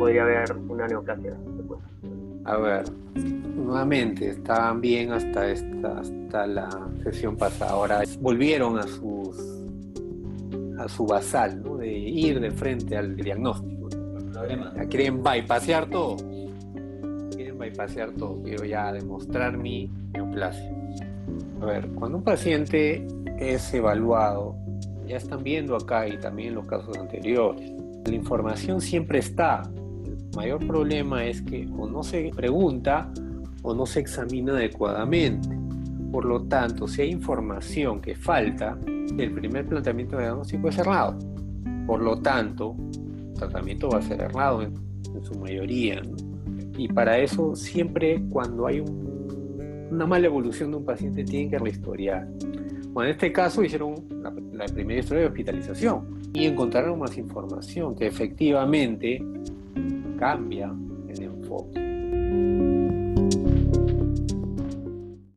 podría 0.00 0.22
haber 0.22 0.56
una 0.68 0.88
neoplasia. 0.88 1.36
A 2.44 2.56
ver, 2.56 2.84
nuevamente, 3.54 4.30
estaban 4.30 4.80
bien 4.80 5.12
hasta, 5.12 5.50
esta, 5.50 5.98
hasta 5.98 6.46
la 6.46 6.70
sesión 7.04 7.36
pasada. 7.36 7.72
Ahora 7.72 8.00
volvieron 8.20 8.78
a 8.78 8.84
sus 8.84 9.36
a 10.78 10.88
su 10.88 11.04
basal, 11.04 11.62
¿no? 11.62 11.76
de 11.76 11.92
ir 11.92 12.40
de 12.40 12.50
frente 12.50 12.96
al 12.96 13.14
diagnóstico. 13.14 13.88
Quieren 14.88 15.22
bypasear 15.22 15.90
todo. 15.90 16.16
Quieren 17.36 17.58
bypasear 17.58 18.12
todo. 18.12 18.42
Quiero 18.42 18.64
ya 18.64 18.90
demostrar 18.90 19.58
mi 19.58 19.90
neoplasia. 20.14 20.74
A 21.60 21.66
ver, 21.66 21.88
cuando 21.88 22.16
un 22.16 22.24
paciente 22.24 23.06
es 23.38 23.74
evaluado, 23.74 24.56
ya 25.06 25.18
están 25.18 25.44
viendo 25.44 25.76
acá 25.76 26.08
y 26.08 26.16
también 26.16 26.48
en 26.48 26.54
los 26.54 26.66
casos 26.66 26.96
anteriores, 26.96 27.70
la 28.06 28.14
información 28.14 28.80
siempre 28.80 29.18
está. 29.18 29.62
Mayor 30.36 30.64
problema 30.64 31.24
es 31.24 31.42
que 31.42 31.68
o 31.76 31.88
no 31.88 32.02
se 32.02 32.30
pregunta 32.34 33.12
o 33.62 33.74
no 33.74 33.84
se 33.84 34.00
examina 34.00 34.52
adecuadamente. 34.52 35.48
Por 36.12 36.24
lo 36.24 36.42
tanto, 36.42 36.86
si 36.86 37.02
hay 37.02 37.10
información 37.10 38.00
que 38.00 38.14
falta, 38.14 38.78
el 38.86 39.32
primer 39.32 39.66
planteamiento 39.66 40.18
diagnóstico 40.18 40.68
es 40.68 40.78
errado. 40.78 41.18
Por 41.86 42.02
lo 42.02 42.18
tanto, 42.20 42.76
el 42.94 43.34
tratamiento 43.34 43.88
va 43.88 43.98
a 43.98 44.02
ser 44.02 44.20
errado 44.20 44.62
en, 44.62 44.74
su 45.22 45.34
mayoría. 45.40 46.00
Y 46.78 46.86
para 46.88 47.18
eso, 47.18 47.56
siempre 47.56 48.22
cuando 48.30 48.66
hay 48.66 48.80
una 49.90 50.06
mala 50.06 50.26
evolución 50.26 50.70
de 50.70 50.76
un 50.76 50.84
paciente, 50.84 51.24
tienen 51.24 51.50
que 51.50 51.58
rehistoriar. 51.58 52.28
Bueno, 52.92 53.08
en 53.08 53.14
este 53.16 53.32
caso 53.32 53.64
hicieron 53.64 53.94
la, 54.22 54.32
la 54.52 54.66
primera 54.66 55.00
historia 55.00 55.22
de 55.22 55.28
hospitalización 55.28 56.20
y 56.32 56.44
encontraron 56.46 56.98
más 56.98 57.18
información 57.18 57.96
que 57.96 58.06
efectivamente 58.06 59.20
cambia 60.20 60.70
el 61.08 61.22
enfoque. 61.22 61.89